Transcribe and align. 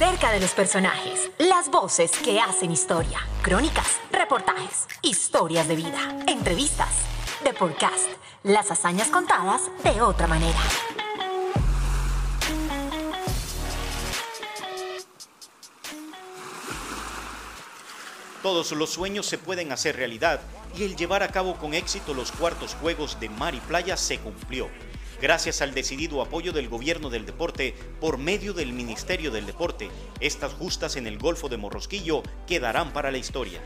Más 0.00 0.08
cerca 0.08 0.32
de 0.32 0.40
los 0.40 0.52
personajes, 0.52 1.30
las 1.38 1.70
voces 1.70 2.10
que 2.24 2.40
hacen 2.40 2.70
historia, 2.70 3.18
crónicas, 3.42 4.00
reportajes, 4.10 4.86
historias 5.02 5.68
de 5.68 5.76
vida, 5.76 6.24
entrevistas, 6.26 6.88
de 7.44 7.52
podcast, 7.52 8.08
las 8.42 8.70
hazañas 8.70 9.08
contadas 9.08 9.70
de 9.84 10.00
otra 10.00 10.26
manera. 10.26 10.58
Todos 18.42 18.72
los 18.72 18.90
sueños 18.90 19.26
se 19.26 19.36
pueden 19.36 19.70
hacer 19.70 19.96
realidad 19.96 20.40
y 20.74 20.84
el 20.84 20.96
llevar 20.96 21.22
a 21.22 21.28
cabo 21.28 21.56
con 21.56 21.74
éxito 21.74 22.14
los 22.14 22.32
cuartos 22.32 22.74
juegos 22.74 23.20
de 23.20 23.28
mar 23.28 23.54
y 23.54 23.60
playa 23.60 23.98
se 23.98 24.18
cumplió 24.18 24.68
Gracias 25.20 25.60
al 25.60 25.74
decidido 25.74 26.22
apoyo 26.22 26.52
del 26.52 26.70
gobierno 26.70 27.10
del 27.10 27.26
deporte 27.26 27.74
por 28.00 28.16
medio 28.16 28.54
del 28.54 28.72
Ministerio 28.72 29.30
del 29.30 29.44
Deporte, 29.44 29.90
estas 30.18 30.54
justas 30.54 30.96
en 30.96 31.06
el 31.06 31.18
Golfo 31.18 31.50
de 31.50 31.58
Morrosquillo 31.58 32.22
quedarán 32.46 32.94
para 32.94 33.10
la 33.10 33.18
historia. 33.18 33.60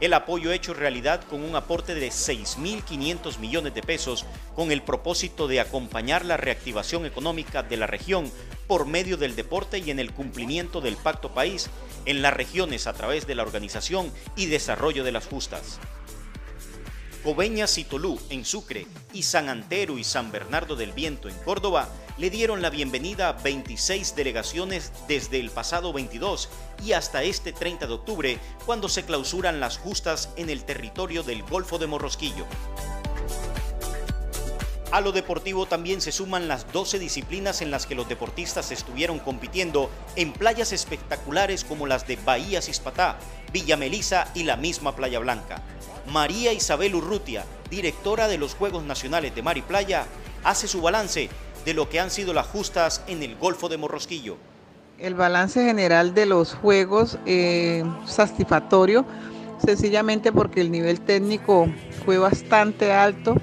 El 0.00 0.14
apoyo 0.14 0.52
hecho 0.52 0.72
realidad 0.72 1.22
con 1.24 1.42
un 1.42 1.54
aporte 1.54 1.94
de 1.94 2.08
6.500 2.08 3.38
millones 3.38 3.74
de 3.74 3.82
pesos 3.82 4.24
con 4.56 4.72
el 4.72 4.80
propósito 4.80 5.46
de 5.46 5.60
acompañar 5.60 6.24
la 6.24 6.38
reactivación 6.38 7.04
económica 7.04 7.62
de 7.62 7.76
la 7.76 7.86
región 7.86 8.32
por 8.66 8.86
medio 8.86 9.18
del 9.18 9.36
deporte 9.36 9.80
y 9.80 9.90
en 9.90 9.98
el 9.98 10.12
cumplimiento 10.12 10.80
del 10.80 10.96
Pacto 10.96 11.34
País 11.34 11.68
en 12.06 12.22
las 12.22 12.32
regiones 12.32 12.86
a 12.86 12.94
través 12.94 13.26
de 13.26 13.34
la 13.34 13.42
organización 13.42 14.10
y 14.34 14.46
desarrollo 14.46 15.04
de 15.04 15.12
las 15.12 15.26
justas. 15.26 15.78
Coveñas 17.22 17.76
y 17.76 17.84
Tolú 17.84 18.18
en 18.30 18.46
Sucre 18.46 18.86
y 19.12 19.24
San 19.24 19.50
Antero 19.50 19.98
y 19.98 20.04
San 20.04 20.32
Bernardo 20.32 20.74
del 20.74 20.92
Viento 20.92 21.28
en 21.28 21.34
Córdoba 21.36 21.88
le 22.16 22.30
dieron 22.30 22.62
la 22.62 22.70
bienvenida 22.70 23.28
a 23.28 23.32
26 23.32 24.16
delegaciones 24.16 24.90
desde 25.06 25.38
el 25.38 25.50
pasado 25.50 25.92
22 25.92 26.48
y 26.82 26.92
hasta 26.92 27.22
este 27.22 27.52
30 27.52 27.86
de 27.86 27.92
octubre 27.92 28.38
cuando 28.64 28.88
se 28.88 29.04
clausuran 29.04 29.60
las 29.60 29.76
justas 29.76 30.30
en 30.36 30.48
el 30.48 30.64
territorio 30.64 31.22
del 31.22 31.42
Golfo 31.42 31.78
de 31.78 31.88
Morrosquillo. 31.88 32.46
A 34.90 35.00
lo 35.00 35.12
deportivo 35.12 35.66
también 35.66 36.00
se 36.00 36.10
suman 36.10 36.48
las 36.48 36.72
12 36.72 36.98
disciplinas 36.98 37.62
en 37.62 37.70
las 37.70 37.86
que 37.86 37.94
los 37.94 38.08
deportistas 38.08 38.72
estuvieron 38.72 39.20
compitiendo 39.20 39.88
en 40.16 40.32
playas 40.32 40.72
espectaculares 40.72 41.64
como 41.64 41.86
las 41.86 42.08
de 42.08 42.16
Bahía 42.16 42.60
Cispatá, 42.60 43.18
Villa 43.52 43.76
Melisa 43.76 44.28
y 44.34 44.42
la 44.42 44.56
misma 44.56 44.96
Playa 44.96 45.20
Blanca. 45.20 45.62
María 46.06 46.52
Isabel 46.52 46.94
Urrutia, 46.94 47.44
directora 47.70 48.28
de 48.28 48.38
los 48.38 48.54
Juegos 48.54 48.84
Nacionales 48.84 49.34
de 49.34 49.42
Mar 49.42 49.56
y 49.58 49.62
Playa, 49.62 50.06
hace 50.44 50.68
su 50.68 50.80
balance 50.80 51.28
de 51.64 51.74
lo 51.74 51.88
que 51.88 52.00
han 52.00 52.10
sido 52.10 52.32
las 52.32 52.46
justas 52.46 53.02
en 53.06 53.22
el 53.22 53.36
Golfo 53.36 53.68
de 53.68 53.76
Morrosquillo. 53.76 54.36
El 54.98 55.14
balance 55.14 55.64
general 55.64 56.14
de 56.14 56.26
los 56.26 56.54
Juegos 56.54 57.18
eh, 57.26 57.84
satisfactorio, 58.06 59.06
sencillamente 59.64 60.32
porque 60.32 60.60
el 60.60 60.70
nivel 60.70 61.00
técnico 61.00 61.68
fue 62.04 62.18
bastante 62.18 62.92
alto. 62.92 63.34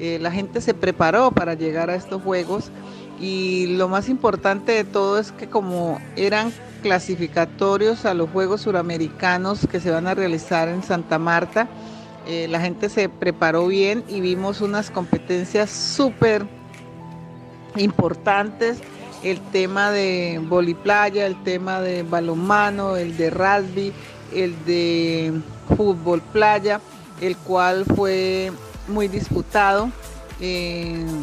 Eh, 0.00 0.18
la 0.20 0.30
gente 0.30 0.60
se 0.60 0.74
preparó 0.74 1.30
para 1.30 1.54
llegar 1.54 1.90
a 1.90 1.94
estos 1.94 2.22
Juegos 2.22 2.70
y 3.20 3.66
lo 3.76 3.88
más 3.88 4.08
importante 4.08 4.72
de 4.72 4.84
todo 4.84 5.18
es 5.18 5.30
que 5.32 5.48
como 5.48 6.00
eran 6.16 6.52
clasificatorios 6.82 8.04
a 8.04 8.14
los 8.14 8.28
Juegos 8.30 8.62
Suramericanos 8.62 9.66
que 9.70 9.80
se 9.80 9.90
van 9.90 10.06
a 10.06 10.14
realizar 10.14 10.68
en 10.68 10.82
Santa 10.82 11.18
Marta, 11.18 11.68
eh, 12.26 12.48
la 12.48 12.60
gente 12.60 12.88
se 12.88 13.08
preparó 13.08 13.66
bien 13.66 14.04
y 14.08 14.20
vimos 14.20 14.60
unas 14.60 14.90
competencias 14.90 15.70
súper 15.70 16.46
importantes. 17.76 18.78
El 19.22 19.40
tema 19.40 19.90
de 19.90 20.40
voliplaya, 20.42 21.26
el 21.26 21.42
tema 21.44 21.80
de 21.80 22.02
balonmano, 22.02 22.96
el 22.96 23.16
de 23.16 23.30
rugby, 23.30 23.92
el 24.34 24.54
de 24.64 25.32
fútbol 25.76 26.20
playa, 26.20 26.80
el 27.20 27.36
cual 27.36 27.84
fue 27.96 28.52
muy 28.88 29.08
disputado. 29.08 29.90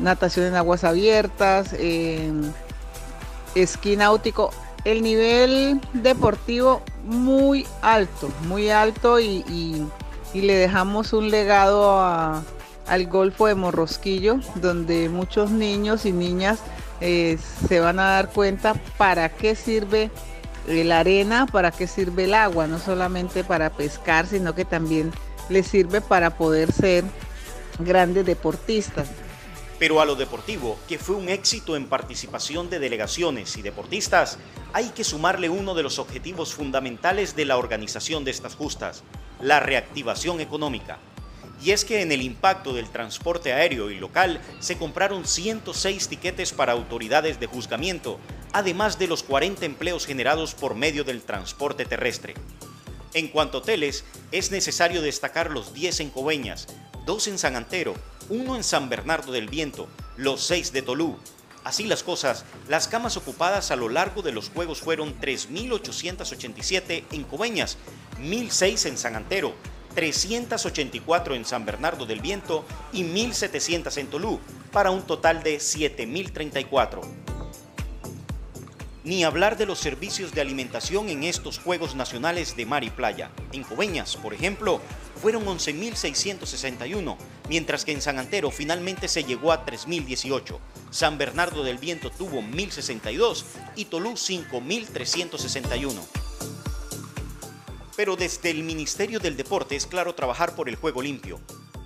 natación 0.00 0.46
en 0.46 0.54
aguas 0.54 0.84
abiertas, 0.84 1.74
esquí 3.54 3.96
náutico. 3.96 4.50
El 4.84 5.02
nivel 5.02 5.80
deportivo 5.92 6.82
muy 7.04 7.66
alto, 7.82 8.30
muy 8.46 8.70
alto 8.70 9.18
y 9.18 9.44
y 9.48 9.84
le 10.34 10.54
dejamos 10.54 11.12
un 11.12 11.30
legado 11.30 12.00
al 12.00 13.06
Golfo 13.06 13.46
de 13.46 13.54
Morrosquillo, 13.54 14.40
donde 14.56 15.08
muchos 15.08 15.50
niños 15.50 16.04
y 16.06 16.12
niñas 16.12 16.60
eh, 17.00 17.38
se 17.68 17.80
van 17.80 17.98
a 17.98 18.10
dar 18.10 18.30
cuenta 18.30 18.74
para 18.96 19.28
qué 19.30 19.54
sirve 19.54 20.10
la 20.66 21.00
arena, 21.00 21.46
para 21.46 21.70
qué 21.70 21.86
sirve 21.86 22.24
el 22.24 22.34
agua, 22.34 22.66
no 22.66 22.78
solamente 22.78 23.44
para 23.44 23.70
pescar, 23.70 24.26
sino 24.26 24.54
que 24.54 24.64
también 24.64 25.12
les 25.48 25.66
sirve 25.66 26.00
para 26.00 26.36
poder 26.36 26.72
ser 26.72 27.04
grandes 27.78 28.26
deportistas. 28.26 29.08
Pero 29.78 30.00
a 30.00 30.04
lo 30.04 30.16
deportivo, 30.16 30.76
que 30.88 30.98
fue 30.98 31.14
un 31.14 31.28
éxito 31.28 31.76
en 31.76 31.88
participación 31.88 32.68
de 32.68 32.80
delegaciones 32.80 33.56
y 33.56 33.62
deportistas, 33.62 34.38
hay 34.72 34.88
que 34.90 35.04
sumarle 35.04 35.48
uno 35.48 35.74
de 35.74 35.84
los 35.84 35.98
objetivos 36.00 36.52
fundamentales 36.52 37.36
de 37.36 37.44
la 37.44 37.56
organización 37.56 38.24
de 38.24 38.32
estas 38.32 38.56
justas, 38.56 39.04
la 39.40 39.60
reactivación 39.60 40.40
económica. 40.40 40.98
Y 41.62 41.72
es 41.72 41.84
que 41.84 42.02
en 42.02 42.12
el 42.12 42.22
impacto 42.22 42.72
del 42.72 42.88
transporte 42.88 43.52
aéreo 43.52 43.90
y 43.90 43.98
local 43.98 44.40
se 44.60 44.78
compraron 44.78 45.26
106 45.26 46.08
tiquetes 46.08 46.52
para 46.52 46.72
autoridades 46.72 47.40
de 47.40 47.46
juzgamiento, 47.46 48.20
además 48.52 48.98
de 48.98 49.08
los 49.08 49.22
40 49.24 49.66
empleos 49.66 50.06
generados 50.06 50.54
por 50.54 50.76
medio 50.76 51.02
del 51.02 51.22
transporte 51.22 51.84
terrestre. 51.84 52.34
En 53.14 53.28
cuanto 53.28 53.58
a 53.58 53.60
hoteles, 53.62 54.04
es 54.30 54.50
necesario 54.50 55.02
destacar 55.02 55.50
los 55.50 55.74
10 55.74 56.00
en 56.00 56.10
Coveñas, 56.10 56.68
2 57.06 57.28
en 57.28 57.38
San 57.38 57.56
Antero, 57.56 57.94
1 58.28 58.56
en 58.56 58.62
San 58.62 58.88
Bernardo 58.88 59.32
del 59.32 59.48
Viento, 59.48 59.88
los 60.16 60.42
6 60.42 60.72
de 60.72 60.82
Tolú. 60.82 61.16
Así 61.64 61.84
las 61.84 62.02
cosas, 62.02 62.44
las 62.68 62.86
camas 62.86 63.16
ocupadas 63.16 63.70
a 63.70 63.76
lo 63.76 63.88
largo 63.88 64.22
de 64.22 64.32
los 64.32 64.50
Juegos 64.50 64.80
fueron 64.80 65.18
3.887 65.20 67.04
en 67.10 67.24
Coveñas, 67.24 67.78
1.006 68.18 68.86
en 68.86 68.98
San 68.98 69.16
Antero, 69.16 69.54
384 69.94 71.34
en 71.34 71.44
San 71.44 71.64
Bernardo 71.64 72.06
del 72.06 72.20
Viento 72.20 72.64
y 72.92 73.02
1.700 73.02 73.96
en 73.98 74.06
Tolú, 74.08 74.40
para 74.72 74.90
un 74.90 75.02
total 75.02 75.42
de 75.42 75.56
7.034. 75.56 77.00
Ni 79.04 79.24
hablar 79.24 79.56
de 79.56 79.64
los 79.64 79.78
servicios 79.78 80.32
de 80.32 80.40
alimentación 80.40 81.08
en 81.08 81.24
estos 81.24 81.58
Juegos 81.58 81.94
Nacionales 81.94 82.56
de 82.56 82.66
Mar 82.66 82.84
y 82.84 82.90
Playa. 82.90 83.30
En 83.52 83.64
Coveñas, 83.64 84.16
por 84.16 84.34
ejemplo, 84.34 84.82
fueron 85.22 85.46
11.661, 85.46 87.16
mientras 87.48 87.84
que 87.84 87.92
en 87.92 88.02
San 88.02 88.18
Antero 88.18 88.50
finalmente 88.50 89.08
se 89.08 89.24
llegó 89.24 89.50
a 89.50 89.64
3.018. 89.64 90.58
San 90.90 91.16
Bernardo 91.16 91.64
del 91.64 91.78
Viento 91.78 92.10
tuvo 92.10 92.42
1.062 92.42 93.44
y 93.76 93.86
Tolú 93.86 94.12
5.361 94.12 96.17
pero 97.98 98.14
desde 98.14 98.50
el 98.50 98.62
Ministerio 98.62 99.18
del 99.18 99.36
Deporte 99.36 99.74
es 99.74 99.88
claro 99.88 100.14
trabajar 100.14 100.54
por 100.54 100.68
el 100.68 100.76
juego 100.76 101.02
limpio. 101.02 101.40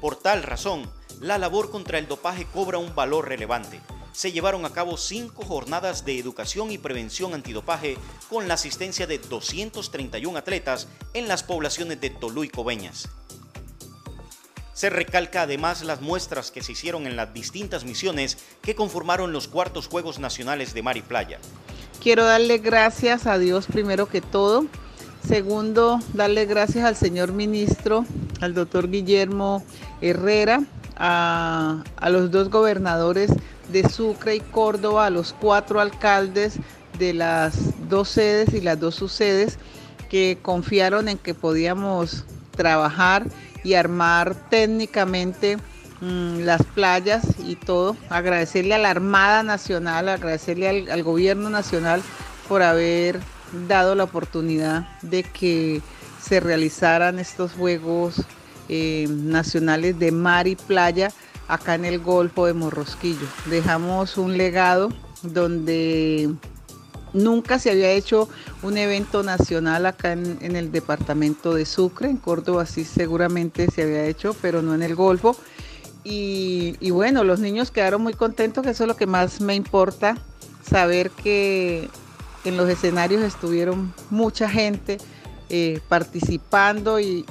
Por 0.00 0.14
tal 0.14 0.44
razón, 0.44 0.88
la 1.20 1.36
labor 1.36 1.68
contra 1.68 1.98
el 1.98 2.06
dopaje 2.06 2.44
cobra 2.44 2.78
un 2.78 2.94
valor 2.94 3.28
relevante. 3.28 3.80
Se 4.12 4.30
llevaron 4.30 4.64
a 4.64 4.70
cabo 4.70 4.98
cinco 4.98 5.44
jornadas 5.44 6.04
de 6.04 6.16
educación 6.16 6.70
y 6.70 6.78
prevención 6.78 7.34
antidopaje 7.34 7.98
con 8.30 8.46
la 8.46 8.54
asistencia 8.54 9.08
de 9.08 9.18
231 9.18 10.38
atletas 10.38 10.86
en 11.12 11.26
las 11.26 11.42
poblaciones 11.42 12.00
de 12.00 12.10
Tolú 12.10 12.44
y 12.44 12.50
Coveñas. 12.50 13.08
Se 14.74 14.90
recalca 14.90 15.42
además 15.42 15.82
las 15.82 16.02
muestras 16.02 16.52
que 16.52 16.62
se 16.62 16.70
hicieron 16.70 17.08
en 17.08 17.16
las 17.16 17.34
distintas 17.34 17.82
misiones 17.82 18.38
que 18.62 18.76
conformaron 18.76 19.32
los 19.32 19.48
cuartos 19.48 19.88
Juegos 19.88 20.20
Nacionales 20.20 20.72
de 20.72 20.84
Mar 20.84 20.96
y 20.96 21.02
Playa. 21.02 21.40
Quiero 22.00 22.24
darle 22.24 22.58
gracias 22.58 23.26
a 23.26 23.38
Dios 23.38 23.66
primero 23.66 24.06
que 24.06 24.20
todo 24.20 24.66
Segundo, 25.26 25.98
darle 26.12 26.46
gracias 26.46 26.84
al 26.84 26.94
señor 26.94 27.32
ministro, 27.32 28.04
al 28.40 28.54
doctor 28.54 28.88
Guillermo 28.88 29.64
Herrera, 30.00 30.62
a, 30.96 31.82
los 32.08 32.30
dos 32.30 32.48
gobernadores 32.48 33.32
de 33.72 33.88
Sucre 33.88 34.36
y 34.36 34.40
Córdoba, 34.40 35.06
a 35.06 35.10
los 35.10 35.32
cuatro 35.32 35.80
alcaldes 35.80 36.58
de 37.00 37.12
las 37.12 37.88
dos 37.88 38.08
sedes 38.08 38.54
y 38.54 38.60
las 38.60 38.78
dos 38.78 38.94
subsedes 38.94 39.58
que 40.08 40.38
confiaron 40.40 41.08
en 41.08 41.18
que 41.18 41.34
podíamos 41.34 42.24
trabajar 42.52 43.26
y 43.64 43.74
armar 43.74 44.36
técnicamente 44.48 45.56
mm, 46.02 46.42
las 46.42 46.62
playas 46.62 47.24
y 47.44 47.56
todo. 47.56 47.96
Agradecerle 48.10 48.76
a 48.76 48.78
la 48.78 48.90
Armada 48.90 49.42
Nacional, 49.42 50.08
agradecerle 50.08 50.86
al 50.88 51.02
gobierno 51.02 51.50
nacional 51.50 52.00
por 52.48 52.62
haber 52.62 53.18
dado 53.68 53.94
la 53.94 54.04
oportunidad 54.04 54.86
de 55.02 55.22
que 55.22 55.82
se 56.20 56.40
realizaran 56.40 57.18
estos 57.18 57.52
Juegos 57.52 58.22
eh, 58.68 59.06
Nacionales 59.08 59.98
de 59.98 60.12
Mar 60.12 60.46
y 60.46 60.56
Playa 60.56 61.12
acá 61.48 61.74
en 61.74 61.84
el 61.84 62.00
Golfo 62.00 62.46
de 62.46 62.54
Morrosquillo. 62.54 63.26
Dejamos 63.46 64.18
un 64.18 64.36
legado 64.36 64.92
donde 65.22 66.34
Nunca 67.16 67.58
se 67.58 67.70
había 67.70 67.92
hecho 67.92 68.28
un 68.62 68.76
evento 68.76 69.22
nacional 69.22 69.86
acá 69.86 70.12
en, 70.12 70.54
el 70.54 70.70
departamento 70.70 71.54
de 71.54 71.64
Sucre, 71.64 72.10
en 72.10 72.18
Córdoba 72.18 72.66
sí 72.66 72.84
seguramente 72.84 73.70
se 73.70 73.84
había 73.84 74.04
hecho, 74.04 74.36
pero 74.42 74.60
no 74.60 74.74
en 74.74 74.82
el 74.82 74.94
Golfo. 74.94 75.34
Y, 76.04 76.90
bueno, 76.90 77.24
los 77.24 77.40
niños 77.40 77.70
quedaron 77.70 78.02
muy 78.02 78.12
contentos, 78.12 78.62
que 78.62 78.70
eso 78.70 78.84
es 78.84 78.88
lo 78.88 78.96
que 78.96 79.06
más 79.06 79.40
me 79.40 79.54
importa, 79.54 80.18
saber 80.62 81.10
que 81.10 81.88
en 82.46 82.56
los 82.56 82.68
escenarios 82.68 83.22
estuvieron 83.22 83.92
mucha 84.10 84.48
gente 84.48 84.98
eh, 85.48 85.80
participando 85.88 87.00
y, 87.00 87.24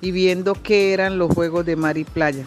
y 0.00 0.10
viendo 0.10 0.54
qué 0.54 0.92
eran 0.92 1.18
los 1.18 1.32
Juegos 1.32 1.66
de 1.66 1.76
Mar 1.76 1.98
y 1.98 2.04
Playa 2.04 2.46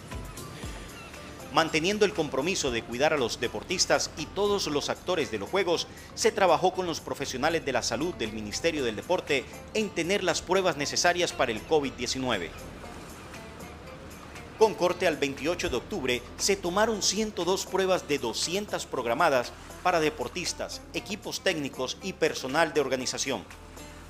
manteniendo 1.54 2.04
el 2.04 2.12
compromiso 2.12 2.72
de 2.72 2.82
cuidar 2.82 3.14
a 3.14 3.16
los 3.16 3.38
deportistas 3.38 4.10
y 4.18 4.26
todos 4.26 4.66
los 4.66 4.90
actores 4.90 5.30
de 5.30 5.38
los 5.38 5.48
Juegos, 5.48 5.86
se 6.16 6.32
trabajó 6.32 6.74
con 6.74 6.84
los 6.84 7.00
profesionales 7.00 7.64
de 7.64 7.72
la 7.72 7.82
salud 7.82 8.12
del 8.14 8.32
Ministerio 8.32 8.84
del 8.84 8.96
Deporte 8.96 9.44
en 9.72 9.88
tener 9.88 10.24
las 10.24 10.42
pruebas 10.42 10.76
necesarias 10.76 11.32
para 11.32 11.52
el 11.52 11.64
COVID-19. 11.68 12.48
Con 14.64 14.72
corte 14.72 15.06
al 15.06 15.18
28 15.18 15.68
de 15.68 15.76
octubre, 15.76 16.22
se 16.38 16.56
tomaron 16.56 17.02
102 17.02 17.66
pruebas 17.66 18.08
de 18.08 18.18
200 18.18 18.86
programadas 18.86 19.52
para 19.82 20.00
deportistas, 20.00 20.80
equipos 20.94 21.42
técnicos 21.42 21.98
y 22.02 22.14
personal 22.14 22.72
de 22.72 22.80
organización. 22.80 23.44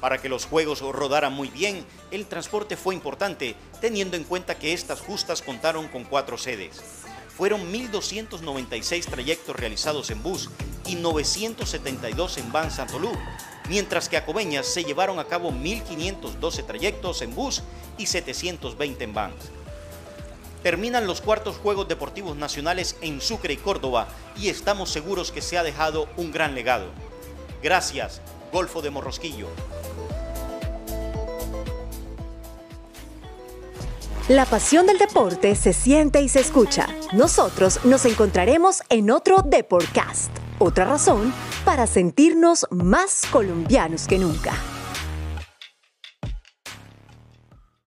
Para 0.00 0.18
que 0.18 0.28
los 0.28 0.46
juegos 0.46 0.78
rodaran 0.80 1.32
muy 1.32 1.48
bien, 1.48 1.84
el 2.12 2.26
transporte 2.26 2.76
fue 2.76 2.94
importante, 2.94 3.56
teniendo 3.80 4.16
en 4.16 4.22
cuenta 4.22 4.56
que 4.56 4.72
estas 4.72 5.00
justas 5.00 5.42
contaron 5.42 5.88
con 5.88 6.04
cuatro 6.04 6.38
sedes 6.38 6.80
fueron 7.36 7.72
1.296 7.72 9.06
trayectos 9.06 9.56
realizados 9.56 10.08
en 10.10 10.22
bus 10.22 10.50
y 10.86 10.94
972 10.94 12.38
en 12.38 12.52
van 12.52 12.70
Santolú, 12.70 13.10
mientras 13.68 14.08
que 14.08 14.16
a 14.16 14.24
Coveñas 14.24 14.66
se 14.66 14.84
llevaron 14.84 15.18
a 15.18 15.24
cabo 15.24 15.50
1.512 15.50 16.64
trayectos 16.64 17.22
en 17.22 17.34
bus 17.34 17.64
y 17.98 18.06
720 18.06 19.02
en 19.02 19.14
van. 19.14 19.32
Terminan 20.64 21.06
los 21.06 21.20
cuartos 21.20 21.58
Juegos 21.58 21.88
Deportivos 21.88 22.38
Nacionales 22.38 22.96
en 23.02 23.20
Sucre 23.20 23.52
y 23.52 23.58
Córdoba 23.58 24.08
y 24.34 24.49
estamos 24.49 24.88
seguros 24.88 25.31
que 25.31 25.43
se 25.43 25.58
ha 25.58 25.62
dejado 25.62 26.08
un 26.16 26.32
gran 26.32 26.55
legado. 26.55 26.87
Gracias, 27.62 28.22
Golfo 28.50 28.81
de 28.81 28.88
Morrosquillo. 28.88 29.46
La 34.28 34.46
pasión 34.46 34.87
del 34.87 34.96
deporte 34.96 35.55
se 35.55 35.75
siente 35.75 36.22
y 36.22 36.31
se 36.31 36.40
escucha. 36.40 36.88
Nosotros 37.12 37.84
nos 37.84 38.06
encontraremos 38.06 38.81
en 38.88 39.10
otro 39.10 39.43
Deportcast. 39.44 40.31
Otra 40.58 40.87
razón 40.87 41.34
para 41.67 41.87
sentirnos 41.87 42.67
más 42.70 43.26
colombianos 43.31 44.06
que 44.06 44.19
nunca. 44.19 44.55